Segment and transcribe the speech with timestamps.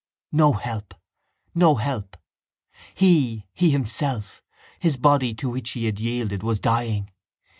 [0.31, 0.95] No help!
[1.53, 2.17] No help!
[2.95, 7.11] He—he himself—his body to which he had yielded was dying.